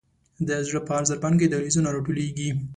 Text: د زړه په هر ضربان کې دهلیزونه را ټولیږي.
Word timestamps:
د 0.47 0.49
زړه 0.67 0.79
په 0.87 0.91
هر 0.97 1.03
ضربان 1.09 1.33
کې 1.39 1.47
دهلیزونه 1.47 1.89
را 1.93 2.01
ټولیږي. 2.05 2.49